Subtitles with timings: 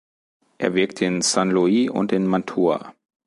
[0.57, 2.95] Er wirkte in San Luis und in Mantua.